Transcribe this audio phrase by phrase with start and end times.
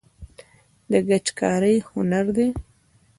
[0.91, 2.47] د ګچ کاري هنر دی